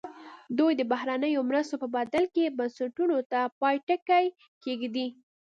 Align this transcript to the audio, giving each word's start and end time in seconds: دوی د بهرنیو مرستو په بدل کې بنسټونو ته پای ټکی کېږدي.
دوی 0.57 0.71
د 0.77 0.81
بهرنیو 0.91 1.47
مرستو 1.49 1.75
په 1.83 1.87
بدل 1.95 2.23
کې 2.35 2.55
بنسټونو 2.57 3.17
ته 3.31 3.39
پای 3.59 3.75
ټکی 3.87 4.25
کېږدي. 4.63 5.07